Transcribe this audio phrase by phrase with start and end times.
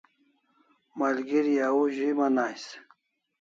[0.97, 2.63] Malgeri au zu'iman ais